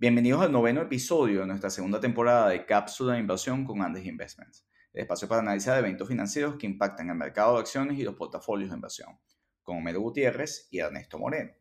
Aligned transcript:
Bienvenidos 0.00 0.40
al 0.40 0.50
noveno 0.50 0.80
episodio 0.80 1.40
de 1.40 1.46
nuestra 1.46 1.68
segunda 1.68 2.00
temporada 2.00 2.48
de 2.48 2.64
Cápsula 2.64 3.12
de 3.12 3.20
Inversión 3.20 3.66
con 3.66 3.82
Andes 3.82 4.06
Investments, 4.06 4.66
el 4.94 5.02
espacio 5.02 5.28
para 5.28 5.42
analizar 5.42 5.76
eventos 5.76 6.08
financieros 6.08 6.56
que 6.56 6.64
impactan 6.64 7.10
el 7.10 7.16
mercado 7.16 7.52
de 7.52 7.60
acciones 7.60 7.98
y 7.98 8.02
los 8.02 8.14
portafolios 8.14 8.70
de 8.70 8.76
inversión, 8.76 9.18
con 9.62 9.76
Homero 9.76 10.00
Gutiérrez 10.00 10.68
y 10.70 10.78
Ernesto 10.78 11.18
Moreno. 11.18 11.52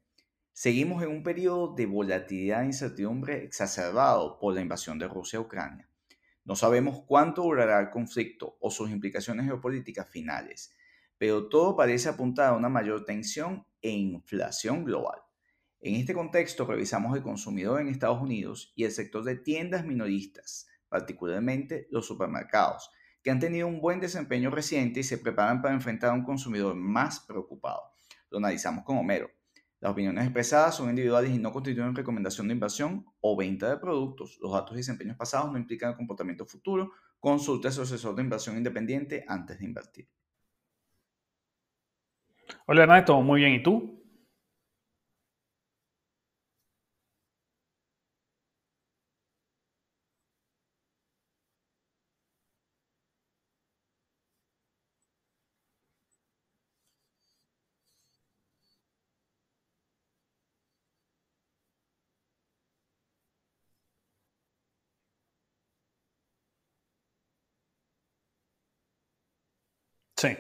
Seguimos 0.53 1.03
en 1.03 1.09
un 1.09 1.21
periodo 1.21 1.75
de 1.75 1.85
volatilidad 1.85 2.63
e 2.63 2.67
incertidumbre 2.67 3.43
exacerbado 3.43 4.39
por 4.39 4.53
la 4.53 4.61
invasión 4.61 4.97
de 4.97 5.09
Rusia 5.09 5.39
a 5.39 5.41
Ucrania. 5.41 5.89
No 6.45 6.55
sabemos 6.55 7.03
cuánto 7.05 7.41
durará 7.41 7.81
el 7.81 7.89
conflicto 7.89 8.55
o 8.61 8.71
sus 8.71 8.89
implicaciones 8.89 9.47
geopolíticas 9.47 10.07
finales, 10.07 10.73
pero 11.17 11.49
todo 11.49 11.75
parece 11.75 12.07
apuntar 12.07 12.53
a 12.53 12.55
una 12.55 12.69
mayor 12.69 13.03
tensión 13.03 13.65
e 13.81 13.89
inflación 13.89 14.85
global. 14.85 15.19
En 15.81 15.95
este 15.95 16.13
contexto, 16.13 16.65
revisamos 16.65 17.15
el 17.15 17.23
consumidor 17.23 17.79
en 17.79 17.87
Estados 17.87 18.21
Unidos 18.21 18.73
y 18.75 18.83
el 18.83 18.91
sector 18.91 19.23
de 19.23 19.37
tiendas 19.37 19.85
minoristas, 19.85 20.67
particularmente 20.89 21.87
los 21.89 22.05
supermercados, 22.05 22.91
que 23.23 23.31
han 23.31 23.39
tenido 23.39 23.65
un 23.67 23.79
buen 23.79 24.01
desempeño 24.01 24.49
reciente 24.49 24.99
y 24.99 25.03
se 25.03 25.17
preparan 25.17 25.61
para 25.61 25.73
enfrentar 25.73 26.09
a 26.09 26.13
un 26.13 26.25
consumidor 26.25 26.75
más 26.75 27.21
preocupado. 27.21 27.81
Lo 28.29 28.39
analizamos 28.39 28.83
con 28.83 28.97
Homero. 28.97 29.29
Las 29.79 29.93
opiniones 29.93 30.25
expresadas 30.25 30.75
son 30.75 30.89
individuales 30.89 31.31
y 31.31 31.39
no 31.39 31.53
constituyen 31.53 31.95
recomendación 31.95 32.49
de 32.49 32.55
inversión 32.55 33.05
o 33.21 33.37
venta 33.37 33.69
de 33.69 33.77
productos. 33.77 34.37
Los 34.41 34.51
datos 34.51 34.73
y 34.73 34.77
desempeños 34.77 35.15
pasados 35.15 35.49
no 35.49 35.57
implican 35.57 35.91
el 35.91 35.95
comportamiento 35.95 36.45
futuro. 36.45 36.91
Consulte 37.21 37.69
a 37.69 37.71
su 37.71 37.83
asesor 37.83 38.15
de 38.15 38.23
inversión 38.23 38.57
independiente 38.57 39.23
antes 39.25 39.57
de 39.59 39.65
invertir. 39.65 40.09
Hola 42.65 42.83
Ernesto, 42.83 43.21
muy 43.21 43.39
bien. 43.39 43.53
¿Y 43.53 43.63
tú? 43.63 43.98
Sí. 70.19 70.37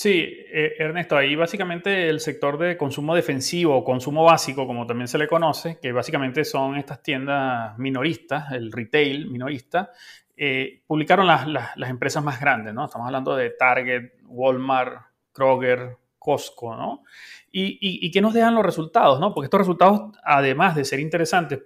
Sí, 0.00 0.24
eh, 0.52 0.76
Ernesto, 0.78 1.16
ahí 1.16 1.34
básicamente 1.34 2.08
el 2.08 2.20
sector 2.20 2.56
de 2.56 2.76
consumo 2.76 3.16
defensivo 3.16 3.76
o 3.76 3.82
consumo 3.82 4.22
básico, 4.22 4.64
como 4.64 4.86
también 4.86 5.08
se 5.08 5.18
le 5.18 5.26
conoce, 5.26 5.80
que 5.82 5.90
básicamente 5.90 6.44
son 6.44 6.76
estas 6.76 7.02
tiendas 7.02 7.76
minoristas, 7.78 8.52
el 8.52 8.70
retail 8.70 9.28
minorista, 9.28 9.90
eh, 10.36 10.84
publicaron 10.86 11.26
las, 11.26 11.76
empresas 11.90 12.22
más 12.22 12.40
grandes, 12.40 12.74
¿no? 12.74 12.84
Estamos 12.84 13.06
hablando 13.06 13.34
de 13.34 13.50
Target, 13.50 14.12
Walmart, 14.26 15.02
Kroger, 15.32 15.96
Costco, 16.16 16.76
¿no? 16.76 17.02
Y, 17.50 17.78
y, 17.80 18.08
qué 18.12 18.20
nos 18.20 18.34
dejan 18.34 18.54
los 18.54 18.64
resultados, 18.64 19.18
¿no? 19.18 19.34
Porque 19.34 19.46
estos 19.46 19.58
resultados, 19.58 20.16
además 20.22 20.76
de 20.76 20.84
ser 20.84 21.00
interesantes 21.00 21.58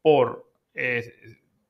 por, 0.00 0.48
eh, 0.74 1.12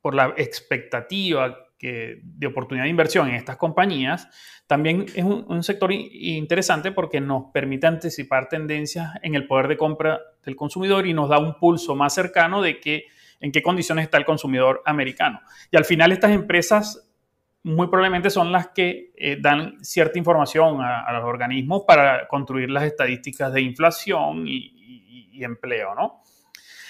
por 0.03 0.15
la 0.15 0.35
expectativa 0.37 1.70
de 1.81 2.47
oportunidad 2.47 2.85
de 2.85 2.91
inversión 2.91 3.29
en 3.29 3.35
estas 3.35 3.57
compañías, 3.57 4.29
también 4.67 5.07
es 5.15 5.25
un, 5.25 5.63
sector 5.65 5.91
interesante 5.93 6.93
porque 6.93 7.21
nos 7.21 7.51
permite 7.53 7.87
anticipar 7.87 8.49
tendencias 8.49 9.11
en 9.23 9.35
el 9.35 9.47
poder 9.47 9.67
de 9.67 9.77
compra 9.77 10.21
del 10.45 10.55
consumidor 10.55 11.07
y 11.07 11.15
nos 11.15 11.29
da 11.29 11.39
un 11.39 11.59
pulso 11.59 11.97
más 11.97 12.15
cercano 12.15 12.63
de 12.63 12.79
que, 12.79 13.07
en 13.41 13.51
qué 13.51 13.63
condiciones 13.63 14.05
está 14.05 14.19
el 14.19 14.25
consumidor 14.25 14.83
americano. 14.87 15.41
Y 15.71 15.77
al 15.77 15.85
final 15.85 16.13
estas 16.13 16.31
empresas 16.31 17.11
muy 17.63 17.89
probablemente 17.89 18.31
son 18.31 18.53
las 18.53 18.69
que 18.69 19.13
eh, 19.17 19.39
dan 19.41 19.83
cierta 19.85 20.19
información 20.19 20.81
a, 20.81 21.13
los 21.13 21.25
organismos 21.25 21.83
para 21.87 22.27
construir 22.27 22.71
las 22.71 22.85
estadísticas 22.85 23.53
de 23.53 23.61
inflación 23.61 24.47
y, 24.47 24.77
empleo, 25.43 25.95
¿no? 25.95 26.21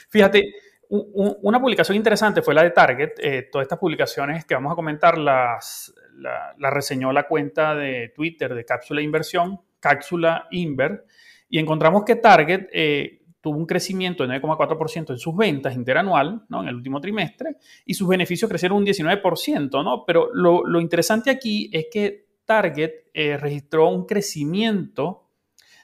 Fíjate, 0.09 0.53
una 0.91 1.61
publicación 1.61 1.97
interesante 1.97 2.43
fue 2.43 2.53
la 2.53 2.65
de 2.65 2.71
Target. 2.71 3.11
Eh, 3.19 3.49
todas 3.51 3.65
estas 3.65 3.79
publicaciones 3.79 4.45
que 4.45 4.55
vamos 4.55 4.73
a 4.73 4.75
comentar 4.75 5.19
las, 5.19 5.95
la, 6.17 6.71
reseñó 6.71 7.13
la 7.13 7.29
cuenta 7.29 7.75
de 7.75 8.13
Twitter 8.15 8.55
de 8.55 8.65
Cápsula 8.65 9.01
Inversión, 9.01 9.61
Cápsula 9.79 10.49
Inver, 10.51 11.05
y 11.49 11.59
encontramos 11.59 12.05
que 12.05 12.17
Target 12.17 12.69
eh, 12.73 13.23
tuvo 13.41 13.57
un 13.57 13.67
crecimiento 13.67 14.27
de 14.27 14.41
9,4% 14.41 15.11
en 15.11 15.19
sus 15.19 15.37
ventas 15.37 15.75
interanual, 15.75 16.45
¿no? 16.49 16.63
En 16.63 16.69
el 16.69 16.75
último 16.75 17.01
trimestre, 17.01 17.57
y 17.87 17.95
sus 17.95 18.09
beneficios 18.09 18.49
crecieron 18.49 18.79
un 18.79 18.87
19%, 18.87 19.85
¿no? 19.85 20.05
Pero 20.05 20.29
lo, 20.35 20.81
interesante 20.81 21.31
aquí 21.31 21.71
es 21.73 21.87
que 21.91 22.27
Target 22.45 22.91
eh, 23.15 23.37
registró 23.37 23.89
un 23.89 24.07
crecimiento 24.07 25.29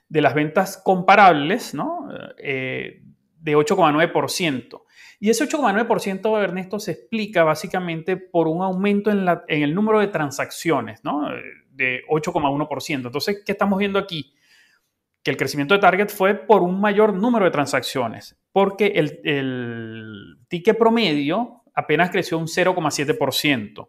de 0.09 0.21
las 0.21 0.35
ventas 0.35 0.77
comparables, 0.85 1.75
¿no? 1.75 2.09
Eh, 2.39 3.03
de 3.41 3.57
8,9%. 3.57 4.83
Y 5.19 5.31
ese 5.31 5.49
8,9%, 5.49 6.43
Ernesto, 6.43 6.79
se 6.79 6.93
explica 6.93 7.45
básicamente 7.45 8.17
por 8.17 8.49
un 8.49 8.63
aumento 8.63 9.11
en, 9.11 9.27
en 9.49 9.63
el 9.63 9.75
número 9.75 10.01
de 10.01 10.09
transacciones, 10.09 11.03
¿no? 11.05 11.29
De 11.71 12.03
8,1%. 12.09 13.07
Entonces, 13.07 13.43
¿qué 13.45 13.53
estamos 13.53 13.79
viendo 13.79 13.99
aquí? 13.99 14.35
que 15.27 15.33
el 15.33 15.37
crecimiento 15.37 15.75
de 15.75 15.81
Target 15.81 16.09
fue 16.11 16.37
por 16.37 16.63
un 16.63 16.81
mayor 16.81 17.13
número 17.13 17.47
de 17.47 17.51
transacciones, 17.51 18.39
porque 18.53 18.93
el, 18.95 19.21
el 19.25 20.39
ticket 20.47 20.79
promedio 20.79 21.65
apenas 21.75 22.11
creció 22.11 22.39
un 22.39 22.47
0,7%. 22.47 23.89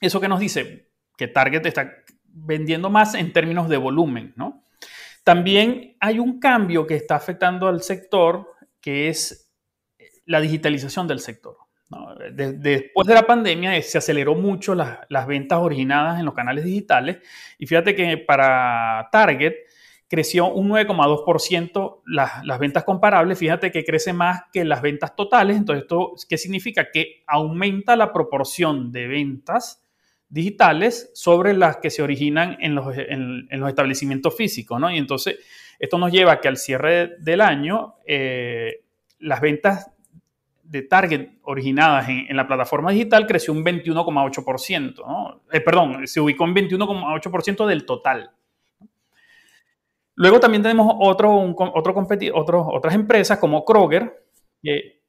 ¿Eso 0.00 0.18
qué 0.18 0.28
nos 0.28 0.40
dice? 0.40 0.92
Que 1.18 1.28
Target 1.28 1.66
está 1.66 1.92
vendiendo 2.24 2.88
más 2.88 3.12
en 3.12 3.34
términos 3.34 3.68
de 3.68 3.76
volumen, 3.76 4.32
¿no? 4.34 4.64
También 5.24 5.98
hay 6.00 6.18
un 6.18 6.40
cambio 6.40 6.86
que 6.86 6.94
está 6.94 7.16
afectando 7.16 7.68
al 7.68 7.82
sector, 7.82 8.48
que 8.80 9.08
es 9.08 9.49
la 10.30 10.40
digitalización 10.40 11.08
del 11.08 11.18
sector. 11.18 11.56
después 12.32 13.08
de 13.08 13.14
la 13.14 13.26
pandemia 13.26 13.82
se 13.82 13.98
aceleró 13.98 14.36
mucho 14.36 14.76
las 14.76 15.26
ventas 15.26 15.58
originadas 15.58 16.20
en 16.20 16.24
los 16.24 16.34
canales 16.34 16.64
digitales 16.64 17.18
y 17.58 17.66
fíjate 17.66 17.96
que 17.96 18.16
para 18.16 19.08
Target 19.10 19.54
creció 20.06 20.52
un 20.52 20.68
9,2% 20.70 22.02
las, 22.06 22.44
las 22.44 22.58
ventas 22.60 22.84
comparables. 22.84 23.38
Fíjate 23.38 23.72
que 23.72 23.84
crece 23.84 24.12
más 24.12 24.42
que 24.52 24.64
las 24.64 24.82
ventas 24.82 25.14
totales. 25.14 25.56
Entonces, 25.56 25.82
¿esto 25.82 26.14
qué 26.28 26.36
significa? 26.36 26.90
Que 26.92 27.22
aumenta 27.28 27.94
la 27.94 28.12
proporción 28.12 28.90
de 28.90 29.06
ventas 29.06 29.84
digitales 30.28 31.10
sobre 31.14 31.54
las 31.54 31.76
que 31.76 31.90
se 31.90 32.02
originan 32.02 32.56
en 32.60 32.74
los, 32.74 32.96
en, 32.96 33.48
los 33.48 33.68
establecimientos 33.68 34.36
físicos, 34.36 34.80
¿no? 34.80 34.90
Y 34.90 34.98
entonces, 34.98 35.38
esto 35.78 35.96
nos 35.96 36.10
lleva 36.12 36.32
a 36.32 36.40
que 36.40 36.48
al 36.48 36.56
cierre 36.56 37.16
del 37.18 37.40
año, 37.40 37.94
eh, 38.04 38.84
las 39.20 39.40
ventas 39.40 39.92
de 40.70 40.82
Target 40.82 41.30
originadas 41.42 42.08
en, 42.08 42.36
la 42.36 42.46
plataforma 42.46 42.92
digital 42.92 43.26
creció 43.26 43.52
un 43.52 43.64
21,8%, 43.64 44.94
¿no? 45.04 45.42
Eh, 45.50 45.60
perdón, 45.60 46.06
se 46.06 46.20
ubicó 46.20 46.44
en 46.44 46.54
21,8% 46.54 47.66
del 47.66 47.84
total. 47.84 48.30
Luego 50.14 50.38
también 50.38 50.62
tenemos 50.62 50.94
otro, 51.00 51.54
otro 51.74 51.94
otro, 52.34 52.68
otras 52.68 52.94
empresas 52.94 53.38
como 53.38 53.64
Kroger, 53.64 54.24
sí. 54.62 54.99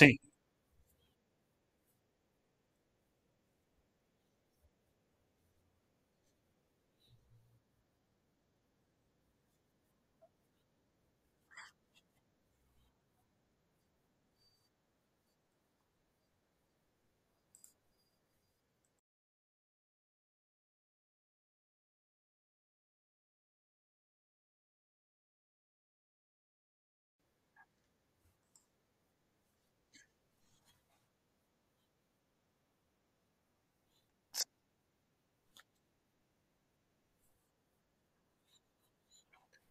Sí, 0.00 0.18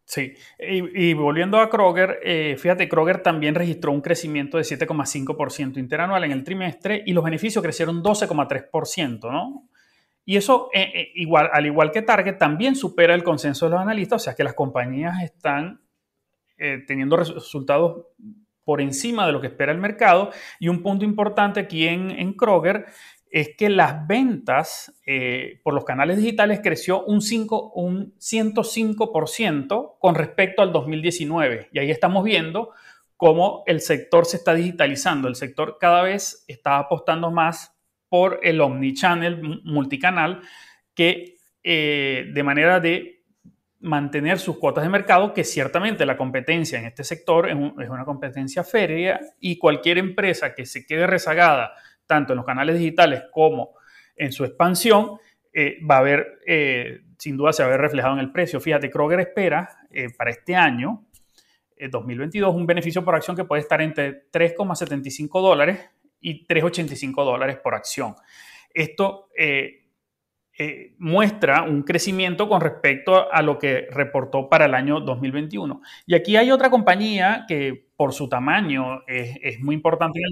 Sí, 0.10 0.34
y, 0.58 1.14
volviendo 1.14 1.60
a 1.60 1.70
Kroger, 1.70 2.20
eh, 2.24 2.56
fíjate, 2.58 2.90
Kroger 2.90 3.22
también 3.22 3.54
registró 3.54 3.92
un 3.92 4.02
crecimiento 4.02 4.58
de 4.58 4.64
7,5% 4.64 5.78
interanual 5.78 6.24
en 6.24 6.32
el 6.32 6.44
trimestre 6.44 7.04
y 7.06 7.14
los 7.14 7.24
beneficios 7.24 7.64
crecieron 7.64 8.02
12,3%, 8.02 9.32
¿no? 9.32 9.70
Y 10.26 10.36
eso, 10.36 10.72
eh, 10.74 10.92
eh, 10.96 11.12
igual, 11.14 11.52
al 11.54 11.68
igual 11.68 11.92
que 11.92 12.02
Target, 12.02 12.40
también 12.40 12.76
supera 12.76 13.14
el 13.14 13.22
consenso 13.22 13.68
de 13.68 13.74
los 13.74 13.82
analistas, 13.82 14.24
o 14.24 14.26
sea 14.26 14.34
que 14.34 14.44
las 14.44 14.56
compañías 14.56 15.22
están 15.22 15.80
teniendo 16.88 17.16
resultados 17.16 18.08
por 18.66 18.82
encima 18.82 19.26
de 19.28 19.32
lo 19.32 19.40
que 19.40 19.48
espera 19.48 19.72
el 19.72 19.78
mercado. 19.78 20.32
Y 20.60 20.70
un 20.70 20.82
punto 20.82 21.06
importante 21.06 21.60
aquí 21.60 21.88
en, 21.88 22.10
en 22.10 22.34
Kroger 22.34 22.88
es 23.30 23.56
que 23.56 23.70
las 23.70 24.08
ventas 24.08 25.00
eh, 25.06 25.60
por 25.64 25.74
los 25.74 25.86
canales 25.86 26.18
digitales 26.18 26.62
creció 26.64 27.04
un, 27.06 27.22
5, 27.22 27.74
un 27.76 28.16
105% 28.18 29.98
con 30.00 30.16
respecto 30.16 30.62
al 30.62 30.72
2019. 30.72 31.70
Y 31.72 31.80
ahí 31.80 31.92
estamos 31.92 32.24
viendo 32.24 32.72
cómo 33.18 33.64
el 33.68 33.82
sector 33.82 34.26
se 34.26 34.38
está 34.38 34.54
digitalizando. 34.56 35.28
El 35.28 35.36
sector 35.36 35.78
cada 35.80 36.02
vez 36.02 36.44
está 36.48 36.80
apostando 36.80 37.30
más 37.30 37.76
por 38.08 38.40
el 38.42 38.62
omnichannel 38.62 39.62
multicanal 39.64 40.42
que 40.96 41.36
eh, 41.64 42.32
de 42.34 42.44
manera 42.44 42.80
de 42.80 43.24
mantener 43.82 44.40
sus 44.40 44.58
cuotas 44.58 44.84
de 44.84 44.90
mercado, 44.90 45.34
que 45.34 45.44
ciertamente 45.44 46.06
la 46.06 46.18
competencia 46.18 46.80
en 46.80 46.86
este 46.86 47.04
sector 47.04 47.48
es, 47.48 47.56
es 47.56 47.90
una 47.90 48.04
competencia 48.06 48.64
férrea 48.64 49.20
y 49.40 49.58
cualquier 49.58 50.00
empresa 50.00 50.56
que 50.56 50.66
se 50.66 50.86
quede 50.86 51.06
rezagada 51.06 51.74
tanto 52.10 52.34
en 52.34 52.38
los 52.38 52.46
canales 52.46 52.80
digitales 52.80 53.26
como 53.32 53.76
en 54.16 54.32
su 54.32 54.44
expansión, 54.44 55.20
eh, 55.54 55.78
va 55.90 55.98
a 55.98 56.00
haber, 56.00 56.40
eh, 56.46 57.02
sin 57.20 57.38
duda 57.38 57.54
se 57.54 57.62
va 57.62 57.70
a 57.70 57.72
ver 57.72 57.82
reflejado 57.82 58.16
en 58.16 58.20
el 58.20 58.32
precio. 58.32 58.60
Fíjate, 58.60 58.90
Kroger 58.90 59.20
espera 59.20 59.70
eh, 59.92 60.08
para 60.18 60.32
este 60.32 60.56
año, 60.56 61.06
2022, 61.80 62.54
un 62.54 62.66
beneficio 62.66 63.06
por 63.06 63.16
acción 63.16 63.38
que 63.38 63.46
puede 63.46 63.62
estar 63.62 63.82
entre 63.82 64.30
3,75 64.32 65.42
dólares 65.42 65.80
y 66.20 66.46
3,85 66.46 67.24
dólares 67.24 67.58
por 67.64 67.74
acción. 67.74 68.16
Esto 68.74 69.30
muestra 70.98 71.64
un 71.64 71.84
crecimiento 71.84 72.50
con 72.50 72.60
respecto 72.60 73.32
a 73.32 73.42
lo 73.42 73.58
que 73.58 73.88
reportó 73.92 74.50
para 74.50 74.66
el 74.66 74.74
año 74.74 75.00
2021. 75.00 75.82
Y 76.06 76.16
aquí 76.16 76.36
hay 76.36 76.52
otra 76.52 76.70
compañía 76.70 77.46
que 77.48 77.88
por 77.96 78.12
su 78.12 78.28
tamaño 78.28 79.04
es, 79.08 79.62
muy 79.62 79.76
importante 79.76 80.20
en 80.20 80.26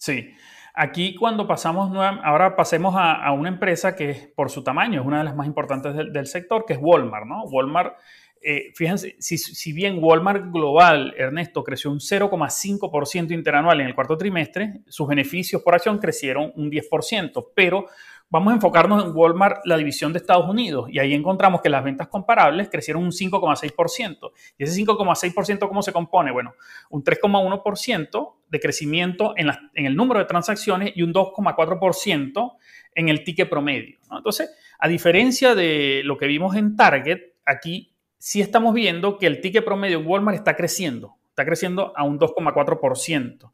Sí, 0.00 0.32
aquí 0.72 1.14
cuando 1.14 1.46
pasamos, 1.46 1.94
ahora 2.24 2.56
pasemos 2.56 2.94
a, 2.96 3.30
una 3.32 3.50
empresa 3.50 3.94
que 3.94 4.32
por 4.34 4.48
su 4.48 4.64
tamaño 4.64 5.02
es 5.02 5.06
una 5.06 5.18
de 5.18 5.24
las 5.24 5.36
más 5.36 5.46
importantes 5.46 5.94
del, 5.94 6.26
sector, 6.26 6.64
que 6.64 6.72
es 6.72 6.78
Walmart, 6.80 7.26
¿no? 7.26 7.42
Walmart, 7.44 7.98
eh, 8.40 8.72
fíjense, 8.74 9.16
si, 9.18 9.36
si, 9.36 9.74
bien 9.74 9.98
Walmart 10.00 10.50
Global, 10.50 11.12
Ernesto, 11.18 11.62
creció 11.62 11.90
un 11.90 11.98
0,5% 11.98 13.32
interanual 13.32 13.82
en 13.82 13.88
el 13.88 13.94
cuarto 13.94 14.16
trimestre, 14.16 14.80
sus 14.88 15.06
beneficios 15.06 15.60
por 15.60 15.74
acción 15.74 15.98
crecieron 15.98 16.50
un 16.56 16.70
10%, 16.70 17.48
pero 17.54 17.84
Vamos 18.32 18.52
a 18.52 18.54
enfocarnos 18.54 19.04
en 19.04 19.10
Walmart, 19.12 19.62
la 19.64 19.76
división 19.76 20.12
de 20.12 20.20
Estados 20.20 20.48
Unidos, 20.48 20.88
y 20.88 21.00
ahí 21.00 21.14
encontramos 21.14 21.60
que 21.60 21.68
las 21.68 21.82
ventas 21.82 22.06
comparables 22.06 22.68
crecieron 22.70 23.02
un 23.02 23.10
5,6%. 23.10 24.30
¿Y 24.56 24.62
ese 24.62 24.80
5,6% 24.80 25.66
cómo 25.66 25.82
se 25.82 25.92
compone? 25.92 26.30
Bueno, 26.30 26.54
un 26.90 27.02
3,1% 27.02 28.34
de 28.48 28.60
crecimiento 28.60 29.34
en, 29.36 29.50
el 29.74 29.96
número 29.96 30.20
de 30.20 30.26
transacciones 30.26 30.92
y 30.94 31.02
un 31.02 31.12
2,4% 31.12 32.52
en 32.94 33.08
el 33.08 33.24
ticket 33.24 33.50
promedio. 33.50 33.98
Entonces, 34.12 34.56
a 34.78 34.86
diferencia 34.86 35.56
de 35.56 36.02
lo 36.04 36.16
que 36.16 36.28
vimos 36.28 36.54
en 36.54 36.76
Target, 36.76 37.32
aquí 37.44 37.96
sí 38.16 38.40
estamos 38.40 38.74
viendo 38.74 39.18
que 39.18 39.26
el 39.26 39.40
ticket 39.40 39.64
promedio 39.64 39.98
en 39.98 40.06
Walmart 40.06 40.36
está 40.36 40.54
creciendo, 40.54 41.16
está 41.30 41.44
creciendo 41.44 41.92
a 41.96 42.04
un 42.04 42.16
2,4%. 42.16 43.50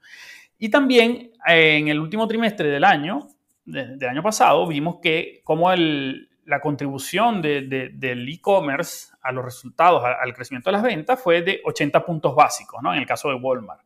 Y 0.59 0.68
también 0.68 1.33
eh, 1.49 1.78
en 1.78 1.88
el 1.88 1.99
último 1.99 2.28
trimestre 2.28 2.68
del 2.68 2.85
año, 2.85 3.28
del 3.67 4.09
año 4.09 4.23
pasado, 4.23 4.67
vimos 4.67 4.99
que 5.03 5.41
como 5.45 5.71
la 5.75 6.61
contribución 6.61 7.43
del 7.43 8.29
e-commerce 8.29 9.09
a 9.23 9.33
los 9.33 9.45
resultados, 9.45 10.03
al 10.05 10.33
crecimiento 10.35 10.71
de 10.71 10.75
las 10.75 10.83
ventas, 10.83 11.21
fue 11.21 11.43
de 11.43 11.61
80 11.65 12.05
puntos 12.07 12.35
básicos, 12.35 12.81
¿no? 12.83 12.93
En 12.95 13.01
el 13.01 13.07
caso 13.07 13.29
de 13.29 13.35
Walmart. 13.35 13.83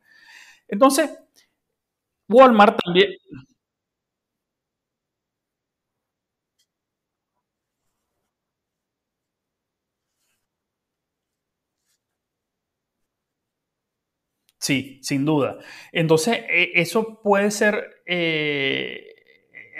Entonces, 0.68 1.10
Walmart 2.28 2.78
también, 2.82 3.10
Sí, 14.58 15.00
sin 15.02 15.24
duda. 15.24 15.58
Entonces, 15.90 16.38
e, 16.48 16.72
eso 16.74 17.20
puede 17.22 17.50
ser 17.50 18.02
eh, 18.06 19.09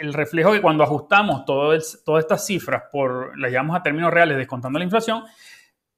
el 0.01 0.13
reflejo 0.13 0.51
que 0.51 0.61
cuando 0.61 0.83
ajustamos 0.83 1.45
todas 1.45 2.03
estas 2.19 2.45
cifras 2.45 2.83
por, 2.91 3.37
las 3.37 3.51
llevamos 3.51 3.77
a 3.77 3.83
términos 3.83 4.11
reales 4.11 4.35
descontando 4.35 4.79
la 4.79 4.85
inflación, 4.85 5.23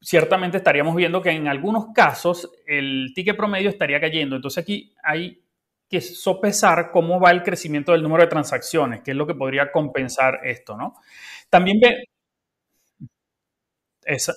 ciertamente 0.01 0.57
estaríamos 0.57 0.93
viendo 0.93 1.21
que 1.21 1.29
en 1.29 1.47
algunos 1.47 1.85
casos 1.93 2.51
el 2.67 3.13
ticket 3.15 3.37
promedio 3.37 3.69
estaría 3.69 4.01
cayendo. 4.01 4.35
Entonces 4.35 4.61
aquí 4.61 4.93
hay 5.01 5.41
que 5.89 6.01
sopesar 6.01 6.91
cómo 6.91 7.17
va 7.19 7.31
el 7.31 7.43
crecimiento 7.43 7.93
del 7.93 8.03
número 8.03 8.23
de 8.23 8.29
transacciones, 8.29 9.01
que 9.01 9.11
es 9.11 9.17
lo 9.17 9.25
que 9.25 9.35
podría 9.35 9.71
compensar 9.71 10.41
esto, 10.43 10.75
¿no? 10.75 10.95
También 11.49 11.79
ve... 11.79 12.03
Esa, 14.05 14.33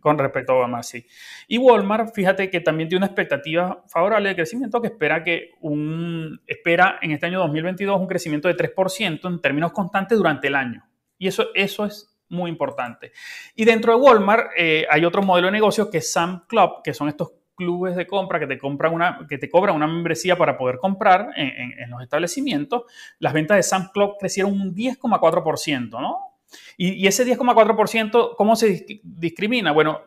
con 0.00 0.18
respecto 0.18 0.64
a 0.64 0.82
sí. 0.82 1.06
Y 1.46 1.58
Walmart, 1.58 2.14
fíjate 2.14 2.50
que 2.50 2.60
también 2.60 2.88
tiene 2.88 3.00
una 3.00 3.06
expectativa 3.06 3.84
favorable 3.88 4.30
de 4.30 4.34
crecimiento 4.34 4.80
que 4.80 4.88
espera 4.88 5.22
que 5.22 5.52
un 5.60 6.40
espera 6.46 6.98
en 7.02 7.12
este 7.12 7.26
año 7.26 7.38
2022 7.40 8.00
un 8.00 8.06
crecimiento 8.06 8.48
de 8.48 8.56
3% 8.56 9.28
en 9.28 9.40
términos 9.40 9.72
constantes 9.72 10.18
durante 10.18 10.48
el 10.48 10.54
año. 10.54 10.84
Y 11.18 11.28
eso, 11.28 11.48
eso 11.54 11.84
es 11.84 12.08
muy 12.28 12.50
importante. 12.50 13.12
Y 13.54 13.64
dentro 13.64 13.92
de 13.92 14.00
Walmart 14.00 14.50
eh, 14.56 14.86
hay 14.90 15.04
otro 15.04 15.22
modelo 15.22 15.48
de 15.48 15.52
negocio 15.52 15.90
que 15.90 15.98
es 15.98 16.12
Sam 16.12 16.46
Club, 16.46 16.82
que 16.82 16.94
son 16.94 17.08
estos 17.08 17.32
clubes 17.54 17.94
de 17.94 18.06
compra 18.06 18.40
que 18.40 18.46
te, 18.46 18.56
compran 18.56 18.94
una, 18.94 19.26
que 19.28 19.36
te 19.36 19.50
cobran 19.50 19.76
una 19.76 19.86
membresía 19.86 20.34
para 20.36 20.56
poder 20.56 20.78
comprar 20.78 21.28
en, 21.36 21.78
en 21.78 21.90
los 21.90 22.00
establecimientos. 22.02 22.84
Las 23.18 23.34
ventas 23.34 23.58
de 23.58 23.62
Sam 23.62 23.90
Club 23.92 24.14
crecieron 24.18 24.52
un 24.52 24.74
10,4%, 24.74 25.90
¿no? 26.00 26.29
Y, 26.76 27.06
ese 27.06 27.26
10,4%, 27.26 28.34
¿cómo 28.36 28.56
se 28.56 29.00
discrimina? 29.02 29.72
Bueno, 29.72 30.02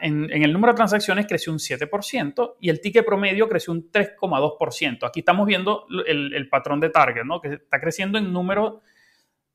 en, 0.00 0.30
el 0.30 0.52
número 0.52 0.72
de 0.72 0.76
transacciones 0.76 1.26
creció 1.26 1.52
un 1.52 1.58
7% 1.58 2.56
y 2.60 2.68
el 2.68 2.80
ticket 2.80 3.04
promedio 3.04 3.48
creció 3.48 3.72
un 3.72 3.90
3,2%. 3.90 5.06
Aquí 5.06 5.20
estamos 5.20 5.46
viendo 5.46 5.86
el, 6.06 6.48
patrón 6.48 6.80
de 6.80 6.90
target, 6.90 7.24
¿no? 7.24 7.40
Que 7.40 7.54
está 7.54 7.80
creciendo 7.80 8.18
en 8.18 8.32
número 8.32 8.82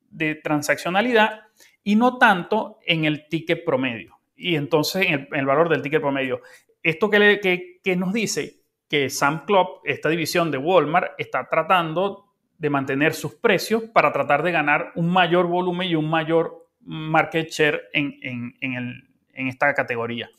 de 0.10 0.36
transaccionalidad 0.36 1.42
y 1.84 1.96
no 1.96 2.18
tanto 2.18 2.80
en 2.86 3.06
el 3.06 3.28
ticket 3.28 3.64
promedio. 3.64 4.20
Y 4.36 4.56
entonces 4.56 5.06
en 5.08 5.28
el, 5.32 5.46
valor 5.46 5.70
del 5.70 5.82
ticket 5.82 6.02
promedio. 6.02 6.42
¿Esto 6.82 7.10
que 7.10 7.96
nos 7.98 8.14
dice? 8.14 8.62
Que 8.88 9.10
Sam 9.10 9.46
Club, 9.46 9.82
esta 9.86 10.10
división 10.10 10.52
de 10.52 10.58
Walmart, 10.58 11.14
está 11.18 11.48
tratando 11.48 12.31
de 12.62 12.70
mantener 12.70 13.16
sus 13.16 13.34
precios 13.34 13.86
para 13.92 14.12
tratar 14.12 14.44
de 14.44 14.52
ganar 14.52 14.92
un 14.94 15.10
mayor 15.10 15.48
volumen 15.48 15.90
y 15.90 15.96
un 15.96 16.08
mayor 16.08 16.68
market 16.82 17.50
share 17.50 17.82
en, 17.92 18.56
en 18.62 19.48
esta 19.48 19.74
categoría. 19.74 20.30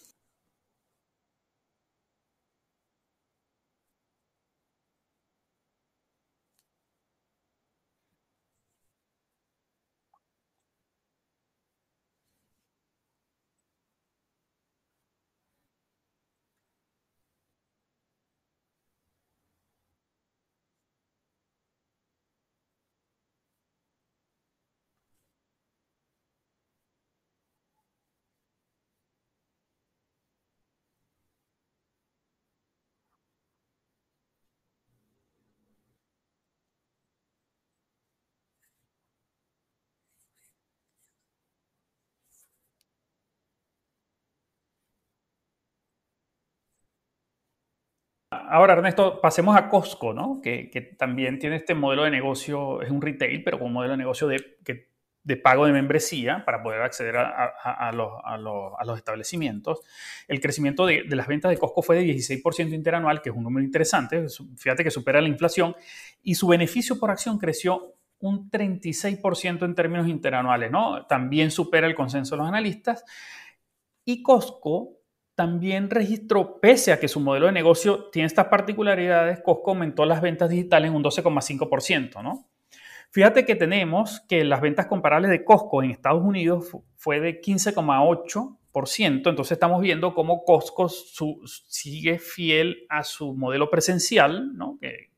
Ahora, 48.49 48.75
Ernesto, 48.75 49.21
pasemos 49.21 49.57
a 49.57 49.69
Costco, 49.69 50.13
¿no? 50.13 50.41
Que, 50.43 50.95
también 50.99 51.39
tiene 51.39 51.57
este 51.57 51.75
modelo 51.75 52.05
de 52.05 52.11
negocio, 52.11 52.83
es 52.83 52.91
un 52.91 53.01
retail, 53.01 53.43
pero 53.45 53.59
con 53.59 53.69
un 53.69 53.73
modelo 53.75 53.93
de 53.93 53.99
negocio 53.99 54.29
de, 54.29 54.59
de 55.25 55.37
pago 55.37 55.67
de 55.67 55.73
membresía 55.73 56.45
para 56.45 56.63
poder 56.63 56.83
acceder 56.83 57.17
a, 57.17 57.93
los, 57.93 58.99
establecimientos. 58.99 59.81
El 60.27 60.41
crecimiento 60.41 60.87
de, 60.87 61.05
las 61.11 61.27
ventas 61.27 61.51
de 61.51 61.59
Costco 61.59 61.83
fue 61.83 61.97
de 61.97 62.15
16% 62.15 62.73
interanual, 62.73 63.23
que 63.23 63.31
es 63.31 63.37
un 63.37 63.45
número 63.45 63.65
interesante, 63.65 64.25
fíjate 64.57 64.83
que 64.83 64.91
supera 64.91 65.21
la 65.21 65.29
inflación, 65.29 65.77
y 66.23 66.35
su 66.35 66.49
beneficio 66.49 66.99
por 66.99 67.11
acción 67.11 67.39
creció 67.39 67.95
un 68.19 68.51
36% 68.51 69.65
en 69.65 69.75
términos 69.75 70.09
interanuales, 70.09 70.71
¿no? 70.71 71.07
También 71.07 71.51
supera 71.51 71.87
el 71.87 71.95
consenso 71.95 72.35
de 72.35 72.39
los 72.39 72.49
analistas. 72.49 73.05
Y 74.05 74.23
Costco 74.23 75.02
también 75.35 75.89
registró, 75.91 76.61
pese 76.61 76.93
a 76.93 77.01
que 77.01 77.09
su 77.09 77.21
modelo 77.21 77.47
de 77.47 77.53
negocio 77.53 78.11
tiene 78.11 78.27
estas 78.27 78.47
particularidades, 78.47 79.41
Costco 79.41 79.71
aumentó 79.71 80.05
las 80.05 80.21
ventas 80.21 80.51
digitales 80.51 80.91
en 80.91 80.97
un 80.97 81.05
12,5%, 81.05 82.23
¿no? 82.23 82.49
Fíjate 83.11 83.45
que 83.45 83.57
tenemos 83.57 84.21
que 84.27 84.45
las 84.45 84.61
ventas 84.63 84.87
comparables 84.87 85.31
de 85.31 85.45
Costco 85.45 85.83
en 85.83 85.91
Estados 85.91 86.23
Unidos 86.23 86.71
fue 86.97 87.21
de 87.21 87.41
15,8%, 87.41 89.29
entonces 89.29 89.53
estamos 89.53 89.83
viendo 89.83 90.15
cómo 90.15 90.45
Costco 90.45 90.89
sigue 90.89 92.19
fiel 92.19 92.87
a 92.89 93.03
su 93.03 93.35
modelo 93.35 93.71
presencial, 93.71 94.57
¿no? 94.57 94.79
que, 94.81 95.11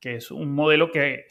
es 0.00 0.30
un 0.30 0.54
modelo 0.54 0.90
que 0.90 1.24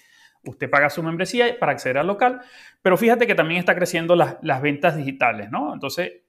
usted 0.43 0.69
paga 0.69 0.89
su 0.89 1.03
membresía 1.03 1.57
para 1.59 1.71
acceder 1.71 1.99
al 1.99 2.07
local, 2.07 2.41
pero 2.81 2.97
fíjate 2.97 3.27
que 3.27 3.35
también 3.35 3.59
está 3.59 3.75
creciendo 3.75 4.15
las, 4.15 4.37
las 4.41 4.61
ventas 4.61 4.97
digitales, 4.97 5.51
¿no? 5.51 5.73
Entonces, 5.73 6.22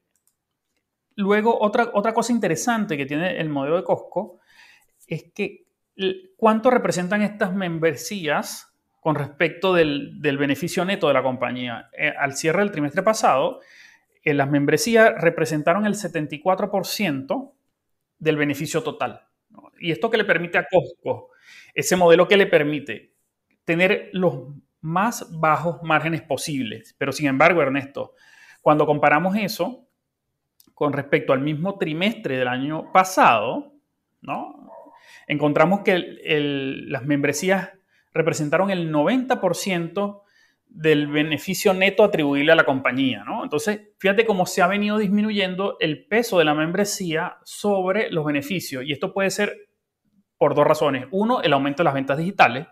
Luego, 1.16 1.58
otra, 1.60 1.90
otra 1.92 2.12
cosa 2.12 2.32
interesante 2.32 2.96
que 2.96 3.06
tiene 3.06 3.38
el 3.38 3.48
modelo 3.48 3.76
de 3.76 3.84
Costco 3.84 4.40
es 5.06 5.32
que 5.34 5.64
cuánto 6.36 6.70
representan 6.70 7.22
estas 7.22 7.54
membresías 7.54 8.74
con 9.00 9.16
respecto 9.16 9.74
del, 9.74 10.18
beneficio 10.20 10.84
neto 10.84 11.08
de 11.08 11.14
la 11.14 11.22
compañía. 11.22 11.90
Eh, 11.96 12.12
al 12.18 12.34
cierre 12.34 12.60
del 12.60 12.72
trimestre 12.72 13.02
pasado, 13.02 13.60
eh, 14.22 14.32
las 14.32 14.50
membresías 14.50 15.12
representaron 15.20 15.84
el 15.84 15.94
74% 15.94 17.52
del 18.18 18.36
beneficio 18.36 18.82
total. 18.82 19.20
Y 19.78 19.92
esto 19.92 20.10
que 20.10 20.16
le 20.16 20.24
permite 20.24 20.56
a 20.56 20.66
Costco, 20.66 21.32
ese 21.74 21.96
modelo 21.96 22.26
que 22.26 22.38
le 22.38 22.46
permite 22.46 23.12
tener 23.64 24.08
los 24.12 24.54
más 24.80 25.28
bajos 25.38 25.82
márgenes 25.82 26.22
posibles. 26.22 26.94
Pero 26.96 27.12
sin 27.12 27.26
embargo, 27.26 27.60
Ernesto, 27.60 28.14
cuando 28.62 28.86
comparamos 28.86 29.36
eso 29.36 29.86
con 30.74 30.92
respecto 30.92 31.32
al 31.32 31.40
mismo 31.40 31.78
trimestre 31.78 32.36
del 32.36 32.48
año 32.48 32.92
pasado, 32.92 33.72
¿no? 34.20 34.64
encontramos 35.26 35.80
que 35.80 36.18
las 36.88 37.04
membresías 37.04 37.70
representaron 38.12 38.70
el 38.70 38.92
90% 38.92 40.22
del 40.66 41.06
beneficio 41.06 41.72
neto 41.72 42.02
atribuible 42.02 42.52
a 42.52 42.56
la 42.56 42.64
compañía, 42.64 43.22
¿no? 43.24 43.44
Entonces, 43.44 43.92
fíjate 43.98 44.26
cómo 44.26 44.44
se 44.44 44.60
ha 44.60 44.66
venido 44.66 44.98
disminuyendo 44.98 45.76
el 45.78 46.06
peso 46.06 46.38
de 46.38 46.44
la 46.44 46.54
membresía 46.54 47.38
sobre 47.44 48.10
los 48.10 48.24
beneficios. 48.24 48.84
Y 48.84 48.92
esto 48.92 49.12
puede 49.12 49.30
ser 49.30 49.68
por 50.36 50.54
dos 50.54 50.66
razones. 50.66 51.06
Uno, 51.12 51.42
el 51.42 51.52
aumento 51.52 51.82
de 51.82 51.84
las 51.84 51.94
ventas 51.94 52.18
digitales. 52.18 52.66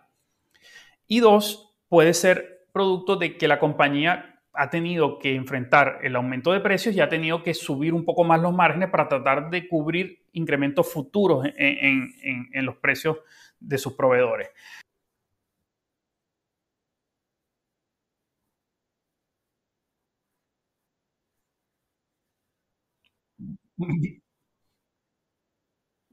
Y 1.06 1.20
dos, 1.20 1.76
puede 1.88 2.12
ser 2.12 2.66
producto 2.72 3.16
de 3.16 3.36
que 3.36 3.46
la 3.46 3.60
compañía 3.60 4.31
ha 4.54 4.70
tenido 4.70 5.18
que 5.18 5.34
enfrentar 5.34 6.00
el 6.02 6.16
aumento 6.16 6.52
de 6.52 6.60
precios 6.60 6.94
y 6.94 7.00
ha 7.00 7.08
tenido 7.08 7.42
que 7.42 7.54
subir 7.54 7.94
un 7.94 8.04
poco 8.04 8.24
más 8.24 8.40
los 8.40 8.52
márgenes 8.54 8.90
para 8.90 9.08
tratar 9.08 9.50
de 9.50 9.68
cubrir 9.68 10.24
incrementos 10.32 10.92
futuros 10.92 11.46
en, 11.56 12.66
los 12.66 12.76
precios 12.76 13.18
de 13.60 13.78
sus 13.78 13.94
proveedores. 13.94 14.50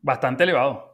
Bastante 0.02 0.44
elevado. 0.44 0.89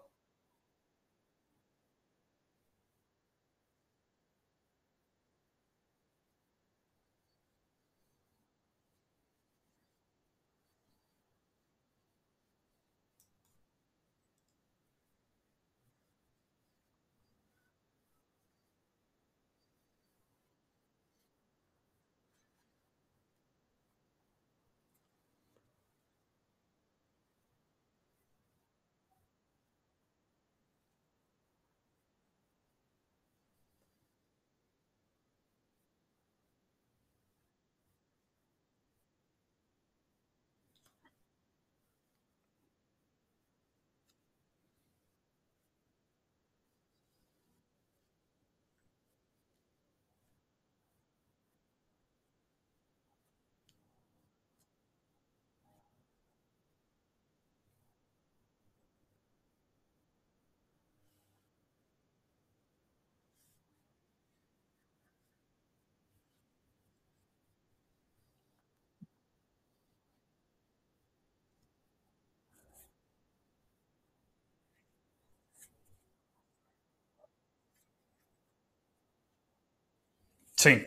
Sí. 80.66 80.86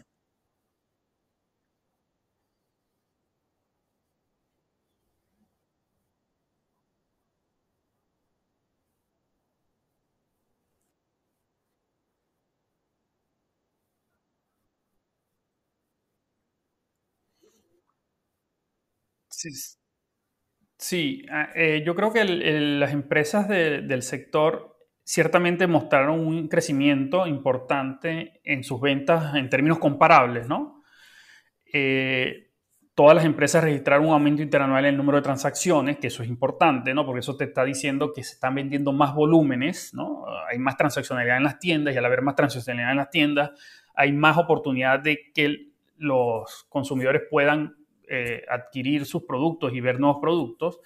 Sí. 20.79 21.23
Ah, 21.31 21.51
eh, 21.55 21.83
yo 21.85 21.95
creo 21.95 22.13
que 22.13 22.21
el- 22.43 22.81
las 22.81 22.93
empresas 22.93 23.49
de- 23.49 23.83
del 23.83 24.03
sector 24.03 24.78
ciertamente 25.09 25.67
mostraron 25.67 26.21
un 26.21 26.49
crecimiento 26.49 27.27
importante 27.27 28.43
en 28.45 28.63
sus 28.63 28.79
ventas 28.79 29.35
en 29.37 29.49
términos 29.49 29.79
comparables, 29.79 30.47
¿no? 30.49 30.83
Eh, 31.73 32.51
todas 32.95 33.17
las 33.17 33.25
empresas 33.25 33.65
registraron 33.65 34.05
un 34.05 34.13
aumento 34.13 34.43
interanual 34.43 34.85
en 34.85 34.91
el 34.91 34.99
número 34.99 35.17
de 35.17 35.23
transacciones, 35.23 35.97
que 35.97 36.09
eso 36.09 36.23
es 36.23 36.29
importante, 36.29 36.93
¿no? 36.93 37.07
Porque 37.07 37.21
eso 37.21 37.39
te 37.39 37.45
está 37.45 37.65
diciendo 37.65 38.13
que 38.13 38.23
se 38.23 38.35
están 38.35 38.55
vendiendo 38.55 38.93
más 38.93 39.15
volúmenes, 39.15 39.95
¿no? 39.95 40.27
Hay 40.47 40.59
más 40.59 40.77
transaccionalidad 40.77 41.39
en 41.39 41.45
las 41.45 41.59
tiendas 41.59 41.95
y 41.95 41.97
al 41.97 42.05
haber 42.05 42.21
más 42.21 42.37
transaccionalidad 42.37 42.91
en 42.91 42.99
las 42.99 43.09
tiendas, 43.09 43.53
hay 43.95 44.13
más 44.13 44.37
oportunidad 44.37 45.01
de 45.01 45.33
que 45.33 45.71
los 45.97 46.67
consumidores 46.69 47.23
puedan 47.31 47.77
eh, 48.07 48.43
adquirir 48.47 49.07
sus 49.07 49.23
productos 49.23 49.73
y 49.73 49.81
ver 49.81 49.99
nuevos 49.99 50.19
productos. 50.21 50.81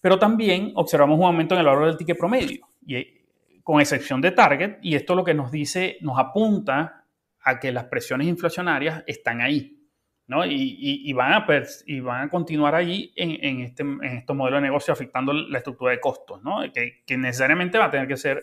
Pero 0.00 0.16
también 0.16 0.70
observamos 0.76 1.18
un 1.18 1.24
aumento 1.24 1.56
en 1.56 1.62
el 1.62 1.66
valor 1.66 1.86
del 1.86 1.96
ticket 1.96 2.16
promedio, 2.16 2.68
y, 2.86 3.23
con 3.64 3.80
excepción 3.80 4.20
de 4.20 4.30
Target, 4.30 4.76
y 4.82 4.94
esto 4.94 5.16
lo 5.16 5.24
que 5.24 5.34
nos 5.34 5.50
dice, 5.50 5.96
nos 6.02 6.18
apunta 6.18 7.06
a 7.40 7.58
que 7.58 7.72
las 7.72 7.84
presiones 7.84 8.28
inflacionarias 8.28 9.02
están 9.06 9.40
ahí. 9.40 9.80
¿no? 10.26 10.46
Y, 10.46 10.78
y, 10.80 11.12
van 11.12 11.32
a 11.32 11.46
y, 11.86 12.00
van 12.00 12.28
a 12.28 12.30
continuar 12.30 12.74
ahí 12.74 13.12
en, 13.16 13.38
en, 13.42 13.60
este, 13.60 13.82
en, 13.82 14.04
estos 14.04 14.34
modelos 14.34 14.58
de 14.58 14.68
negocio 14.68 14.92
afectando 14.92 15.32
la 15.32 15.58
estructura 15.58 15.92
de 15.92 16.00
costos, 16.00 16.42
¿no? 16.42 16.60
que, 16.72 17.02
que, 17.04 17.16
necesariamente 17.18 17.76
va 17.76 17.86
a 17.86 17.90
tener 17.90 18.08
que 18.08 18.16
ser 18.16 18.42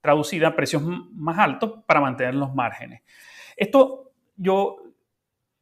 traducida 0.00 0.48
a 0.48 0.56
precios 0.56 0.82
más 0.82 1.38
altos 1.38 1.82
para 1.86 2.00
mantener 2.00 2.34
los 2.34 2.54
márgenes. 2.54 3.02
Esto, 3.56 4.12
yo, 4.36 4.76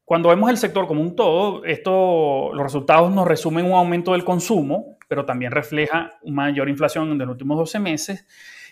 cuando 0.05 0.29
vemos 0.29 0.51
el 0.51 0.59
sector 0.59 0.87
como 0.87 1.01
un 1.01 1.17
todo, 1.17 1.65
esto, 1.65 2.53
los 2.53 2.63
resultados 2.63 3.11
nos 3.11 3.27
resumen 3.27 3.65
un 3.65 3.73
aumento 3.73 4.13
del 4.13 4.25
consumo, 4.25 4.99
pero 5.09 5.25
también 5.25 5.53
refleja 5.53 6.19
una 6.23 6.45
mayor 6.45 6.69
inflación 6.69 7.11
en 7.13 7.19
los 7.19 7.29
últimos 7.29 7.57
12 7.57 7.79
meses 7.79 8.27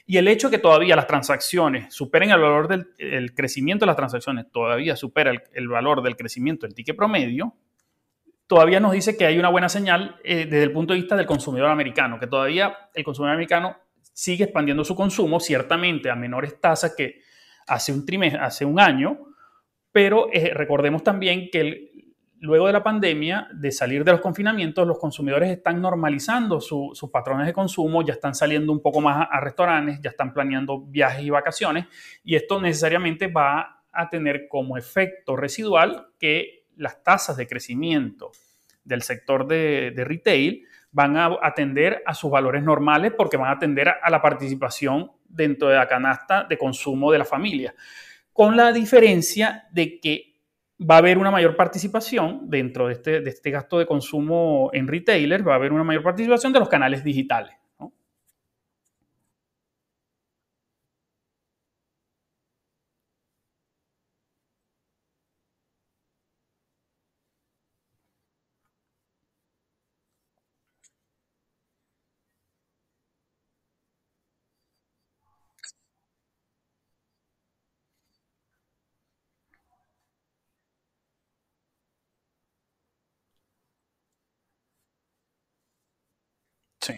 y 0.07 0.19
el 0.19 0.29
hecho 0.29 0.51
que 0.51 0.59
todavía 0.59 0.97
las 0.97 1.07
transacciones 1.07 1.95
superen 1.95 2.31
el 2.31 2.41
valor 2.41 2.69
del 2.69 2.89
el 2.99 3.35
crecimiento 3.35 3.85
de 3.85 3.89
las 3.89 3.97
transacciones, 3.97 4.51
todavía 4.51 4.97
supera 4.97 5.31
el, 5.31 5.43
el, 5.53 5.69
valor 5.69 6.03
del 6.03 6.17
crecimiento 6.17 6.67
del 6.67 6.75
ticket 6.75 6.97
promedio, 6.97 7.55
todavía 8.47 8.81
nos 8.81 8.93
dice 8.93 9.17
que 9.17 9.27
hay 9.27 9.39
una 9.39 9.49
buena 9.49 9.69
señal 9.69 10.17
eh, 10.23 10.45
desde 10.45 10.63
el 10.63 10.73
punto 10.73 10.93
de 10.93 11.01
vista 11.01 11.17
del 11.17 11.27
consumidor 11.27 11.71
americano, 11.71 12.19
que 12.21 12.27
todavía 12.27 12.77
el 12.95 13.05
consumidor 13.05 13.35
americano 13.35 13.77
sigue 14.13 14.45
expandiendo 14.45 14.85
su 14.85 14.95
consumo, 14.95 15.41
ciertamente 15.41 16.11
a 16.11 16.15
menores 16.15 16.61
tasas 16.61 16.95
que 16.97 17.21
hace 17.67 17.93
un 17.93 18.05
trimestre, 18.05 18.41
hace 18.41 18.65
un 18.65 18.79
año, 18.79 19.19
pero 19.91 20.29
eh, 20.33 20.53
recordemos 20.55 21.03
también 21.03 21.49
que 21.51 21.61
el, 21.61 21.91
luego 22.45 22.67
de 22.67 22.75
la 22.75 22.83
pandemia, 22.83 23.49
de 23.53 23.73
salir 23.73 24.05
de 24.05 24.13
los 24.13 24.21
confinamientos, 24.21 24.87
los 24.87 24.99
consumidores 24.99 25.51
están 25.51 25.81
normalizando 25.81 26.61
su, 26.61 26.91
sus 26.93 27.11
patrones 27.11 27.47
de 27.47 27.55
consumo, 27.55 28.03
ya 28.03 28.13
están 28.13 28.35
saliendo 28.35 28.71
un 28.71 28.83
poco 28.83 29.01
más 29.01 29.27
a, 29.31 29.41
restaurantes, 29.41 29.99
ya 30.03 30.11
están 30.11 30.35
planeando 30.35 30.81
viajes 30.81 31.25
y 31.25 31.31
vacaciones, 31.31 31.87
y 32.23 32.35
esto 32.35 32.61
necesariamente 32.61 33.29
va 33.29 33.83
a 33.91 34.11
tener 34.11 34.47
como 34.49 34.77
efecto 34.77 35.37
residual 35.37 36.09
que 36.19 36.67
las 36.77 37.03
tasas 37.03 37.39
de 37.39 37.47
crecimiento 37.47 38.33
del 38.85 39.01
sector 39.01 39.47
de, 39.47 39.95
retail 39.97 40.67
van 40.93 41.17
a 41.17 41.39
atender 41.43 42.03
a 42.05 42.13
sus 42.13 42.31
valores 42.31 42.63
normales 42.63 43.13
porque 43.17 43.39
van 43.39 43.49
a 43.49 43.53
atender 43.53 43.89
a 43.89 44.11
la 44.11 44.21
participación 44.21 45.11
dentro 45.27 45.69
de 45.69 45.77
la 45.77 45.89
canasta 45.89 46.45
de 46.45 46.59
consumo 46.59 47.11
de 47.11 47.19
la 47.19 47.25
familia, 47.25 47.75
con 48.35 48.55
la 48.55 48.71
diferencia 48.71 49.67
de 49.73 49.99
que 49.99 50.34
va 50.81 50.97
a 50.97 50.99
haber 50.99 51.19
una 51.19 51.31
mayor 51.31 51.57
participación 51.57 52.51
dentro 52.51 52.89
de 52.89 52.95
este, 52.95 53.21
de 53.21 53.31
este, 53.31 53.51
gasto 53.51 53.79
de 53.79 53.87
consumo 53.87 54.71
en 54.73 54.89
retailer, 54.89 55.47
va 55.47 55.53
a 55.55 55.57
haber 55.57 55.73
una 55.73 55.85
mayor 55.85 56.03
participación 56.03 56.53
de 56.53 56.61
los 56.61 56.69
canales 56.69 57.05
digitales. 57.05 57.55
¿no? 57.79 57.93
Sí. 86.81 86.95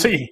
Sí, 0.00 0.30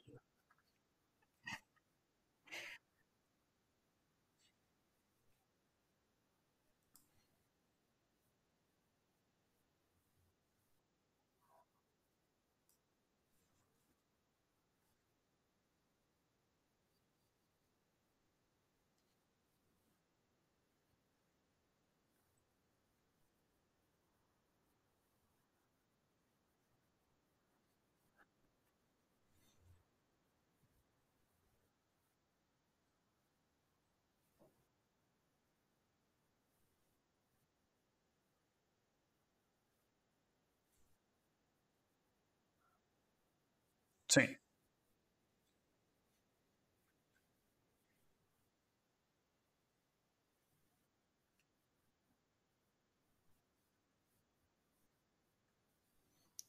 sí. 44.09 44.39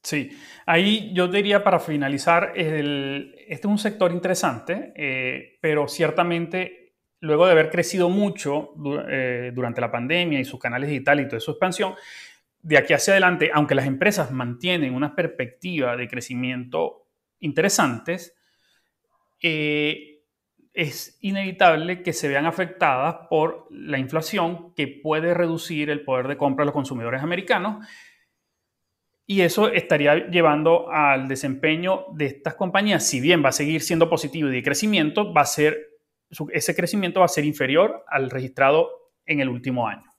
Sí, 0.02 0.30
ahí 0.64 1.12
yo 1.14 1.28
diría 1.28 1.62
para 1.62 1.78
finalizar, 1.78 2.52
este 2.56 3.34
es 3.48 3.64
un 3.66 3.78
sector 3.78 4.12
interesante, 4.12 4.92
eh, 4.96 5.58
pero 5.60 5.88
ciertamente 5.88 6.94
luego 7.20 7.44
de 7.44 7.52
haber 7.52 7.68
crecido 7.70 8.08
mucho 8.08 8.72
eh, 9.10 9.52
durante 9.54 9.82
la 9.82 9.90
pandemia 9.92 10.40
y 10.40 10.44
sus 10.46 10.58
canales 10.58 10.88
digitales 10.88 11.26
y 11.26 11.28
toda 11.28 11.40
su 11.40 11.50
expansión, 11.50 11.94
de 12.62 12.78
aquí 12.78 12.94
hacia 12.94 13.12
adelante, 13.14 13.50
aunque 13.52 13.74
las 13.74 13.86
empresas 13.86 14.30
mantienen 14.32 14.94
una 14.94 15.14
perspectiva 15.14 15.96
de 15.96 16.08
crecimiento 16.08 17.08
interesantes, 17.40 18.34
eh, 19.42 20.22
es 20.72 21.18
inevitable 21.20 22.02
que 22.02 22.12
se 22.12 22.28
vean 22.28 22.46
afectadas 22.46 23.26
por 23.28 23.66
la 23.70 23.98
inflación 23.98 24.72
que 24.74 24.86
puede 24.88 25.34
reducir 25.34 25.90
el 25.90 26.04
poder 26.04 26.28
de 26.28 26.36
compra 26.36 26.62
de 26.62 26.66
los 26.66 26.74
consumidores 26.74 27.22
americanos 27.22 27.84
y 29.26 29.42
eso 29.42 29.68
estaría 29.68 30.28
llevando 30.28 30.90
al 30.90 31.28
desempeño 31.28 32.06
de 32.14 32.26
estas 32.26 32.54
compañías, 32.56 33.06
si 33.06 33.20
bien 33.20 33.44
va 33.44 33.50
a 33.50 33.52
seguir 33.52 33.80
siendo 33.82 34.10
positivo 34.10 34.48
y 34.48 34.52
de 34.52 34.62
crecimiento, 34.62 35.32
va 35.32 35.42
a 35.42 35.46
ser, 35.46 35.78
ese 36.52 36.74
crecimiento 36.74 37.20
va 37.20 37.26
a 37.26 37.28
ser 37.28 37.44
inferior 37.44 38.04
al 38.08 38.28
registrado 38.30 38.90
en 39.24 39.40
el 39.40 39.48
último 39.48 39.86
año. 39.86 40.10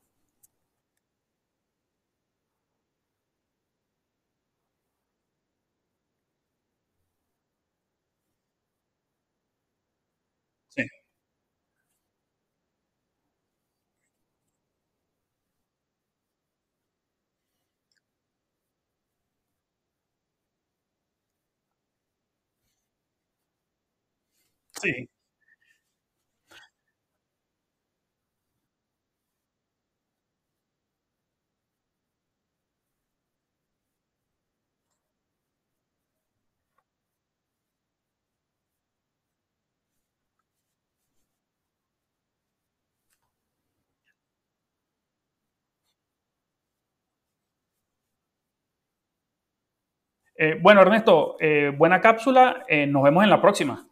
Sí, 10.70 10.84
Eh, 50.36 50.58
bueno, 50.62 50.82
Ernesto, 50.82 51.38
eh, 51.40 51.72
buena 51.78 52.02
cápsula. 52.02 52.64
Eh, 52.68 52.86
nos 52.88 53.04
vemos 53.04 53.24
en 53.24 53.30
la 53.30 53.42
próxima. 53.42 53.88